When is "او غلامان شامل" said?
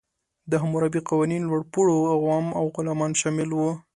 2.57-3.49